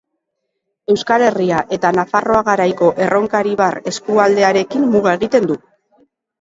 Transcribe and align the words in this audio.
Euskal 0.93 1.25
Herria 1.25 1.59
eta 1.77 1.91
Nafarroa 1.99 2.41
Garaiko 2.49 2.91
Erronkaribar 3.09 3.79
eskualdearekin 3.95 4.91
muga 4.99 5.17
egiten 5.23 5.51
du. 5.55 5.63